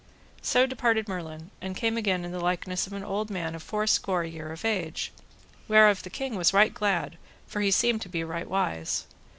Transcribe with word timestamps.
So 0.41 0.65
departed 0.65 1.07
Merlin, 1.07 1.51
and 1.61 1.75
came 1.77 1.95
again 1.95 2.25
in 2.25 2.31
the 2.31 2.39
likeness 2.39 2.87
of 2.87 2.93
an 2.93 3.03
old 3.03 3.29
man 3.29 3.53
of 3.53 3.61
fourscore 3.61 4.23
year 4.23 4.51
of 4.51 4.65
age, 4.65 5.11
whereof 5.67 6.01
the 6.01 6.09
king 6.09 6.35
was 6.35 6.55
right 6.55 6.73
glad, 6.73 7.19
for 7.45 7.61
he 7.61 7.69
seemed 7.69 8.01
to 8.01 8.09
be 8.09 8.23
right 8.23 8.49
wise. 8.49 9.05